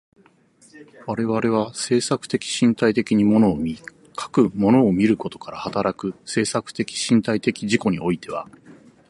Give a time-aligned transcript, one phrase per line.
[1.05, 3.77] 我々は制作的身体的に物を見、
[4.15, 8.49] かく物を見ることから働く制作的身体的自己においては、